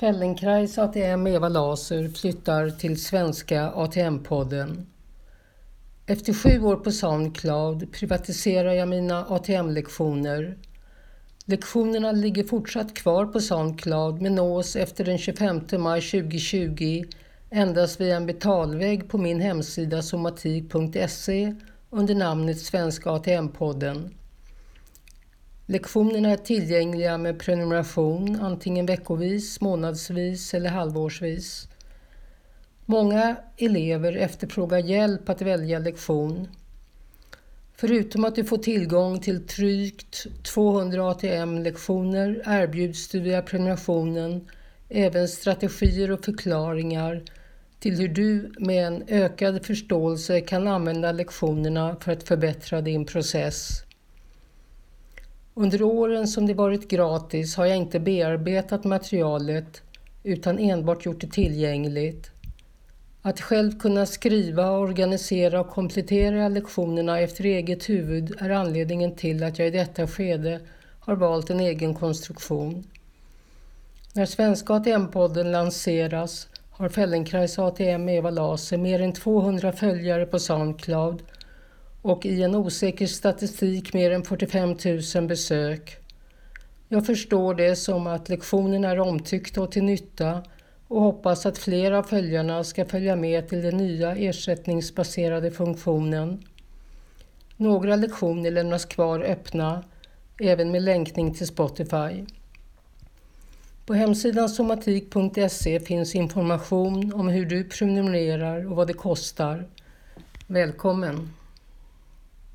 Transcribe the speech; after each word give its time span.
Feldenkrais 0.00 0.78
ATM 0.78 1.26
Eva 1.26 1.48
Laser 1.48 2.08
flyttar 2.08 2.70
till 2.70 3.02
svenska 3.02 3.70
ATM-podden. 3.70 4.86
Efter 6.06 6.32
sju 6.32 6.62
år 6.62 6.76
på 6.76 6.92
Soundcloud 6.92 7.92
privatiserar 7.92 8.72
jag 8.72 8.88
mina 8.88 9.24
ATM-lektioner. 9.24 10.58
Lektionerna 11.44 12.12
ligger 12.12 12.44
fortsatt 12.44 12.94
kvar 12.94 13.26
på 13.26 13.40
Soundcloud 13.40 14.22
men 14.22 14.34
nås 14.34 14.76
efter 14.76 15.04
den 15.04 15.18
25 15.18 15.60
maj 15.78 16.00
2020 16.00 17.04
endast 17.50 18.00
via 18.00 18.16
en 18.16 18.26
betalvägg 18.26 19.08
på 19.08 19.18
min 19.18 19.40
hemsida 19.40 20.02
somatik.se 20.02 21.54
under 21.90 22.14
namnet 22.14 22.60
Svenska 22.60 23.10
ATM-podden. 23.10 24.10
Lektionerna 25.70 26.30
är 26.30 26.36
tillgängliga 26.36 27.18
med 27.18 27.38
prenumeration 27.38 28.40
antingen 28.40 28.86
veckovis, 28.86 29.60
månadsvis 29.60 30.54
eller 30.54 30.70
halvårsvis. 30.70 31.68
Många 32.86 33.36
elever 33.56 34.16
efterfrågar 34.16 34.78
hjälp 34.78 35.28
att 35.28 35.42
välja 35.42 35.78
lektion. 35.78 36.48
Förutom 37.74 38.24
att 38.24 38.34
du 38.34 38.44
får 38.44 38.58
tillgång 38.58 39.20
till 39.20 39.46
drygt 39.46 40.26
200 40.42 41.10
ATM-lektioner 41.10 42.42
erbjuds 42.46 43.08
du 43.08 43.20
via 43.20 43.42
prenumerationen 43.42 44.48
även 44.88 45.28
strategier 45.28 46.10
och 46.10 46.24
förklaringar 46.24 47.22
till 47.80 47.98
hur 47.98 48.08
du 48.08 48.52
med 48.58 48.86
en 48.86 49.04
ökad 49.08 49.66
förståelse 49.66 50.40
kan 50.40 50.68
använda 50.68 51.12
lektionerna 51.12 51.96
för 52.00 52.12
att 52.12 52.28
förbättra 52.28 52.80
din 52.80 53.06
process. 53.06 53.84
Under 55.54 55.82
åren 55.82 56.28
som 56.28 56.46
det 56.46 56.54
varit 56.54 56.88
gratis 56.88 57.56
har 57.56 57.66
jag 57.66 57.76
inte 57.76 58.00
bearbetat 58.00 58.84
materialet 58.84 59.82
utan 60.22 60.58
enbart 60.58 61.04
gjort 61.04 61.20
det 61.20 61.30
tillgängligt. 61.30 62.30
Att 63.22 63.40
själv 63.40 63.78
kunna 63.78 64.06
skriva, 64.06 64.70
organisera 64.70 65.60
och 65.60 65.68
komplettera 65.68 66.48
lektionerna 66.48 67.20
efter 67.20 67.44
eget 67.44 67.88
huvud 67.88 68.36
är 68.38 68.50
anledningen 68.50 69.16
till 69.16 69.42
att 69.42 69.58
jag 69.58 69.68
i 69.68 69.70
detta 69.70 70.06
skede 70.06 70.60
har 71.00 71.16
valt 71.16 71.50
en 71.50 71.60
egen 71.60 71.94
konstruktion. 71.94 72.84
När 74.14 74.26
Svenska 74.26 74.72
ATM-podden 74.72 75.50
lanseras 75.50 76.48
har 76.70 76.88
Feldenkrais 76.88 77.58
ATM 77.58 78.08
Eva 78.08 78.30
Laser 78.30 78.78
mer 78.78 79.02
än 79.02 79.12
200 79.12 79.72
följare 79.72 80.26
på 80.26 80.38
Soundcloud 80.38 81.22
och 82.02 82.26
i 82.26 82.42
en 82.42 82.54
osäker 82.54 83.06
statistik 83.06 83.94
mer 83.94 84.10
än 84.10 84.22
45 84.22 84.76
000 85.14 85.26
besök. 85.26 85.96
Jag 86.88 87.06
förstår 87.06 87.54
det 87.54 87.76
som 87.76 88.06
att 88.06 88.28
lektionerna 88.28 88.90
är 88.90 89.00
omtyckta 89.00 89.62
och 89.62 89.72
till 89.72 89.84
nytta 89.84 90.42
och 90.88 91.02
hoppas 91.02 91.46
att 91.46 91.58
fler 91.58 91.92
av 91.92 92.02
följarna 92.02 92.64
ska 92.64 92.84
följa 92.84 93.16
med 93.16 93.48
till 93.48 93.62
den 93.62 93.76
nya 93.76 94.16
ersättningsbaserade 94.16 95.50
funktionen. 95.50 96.44
Några 97.56 97.96
lektioner 97.96 98.50
lämnas 98.50 98.84
kvar 98.84 99.20
öppna, 99.20 99.84
även 100.40 100.70
med 100.70 100.82
länkning 100.82 101.34
till 101.34 101.46
Spotify. 101.46 102.24
På 103.86 103.94
hemsidan 103.94 104.48
somatik.se 104.48 105.80
finns 105.80 106.14
information 106.14 107.12
om 107.14 107.28
hur 107.28 107.46
du 107.46 107.64
prenumererar 107.64 108.70
och 108.70 108.76
vad 108.76 108.86
det 108.86 108.92
kostar. 108.92 109.68
Välkommen! 110.46 111.28